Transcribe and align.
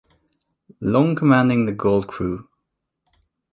Long 0.79 1.15
commanding 1.15 1.67
the 1.67 1.71
Gold 1.73 2.07
crew. 2.07 2.49